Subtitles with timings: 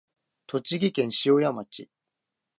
[0.47, 1.87] 栃木県塩谷町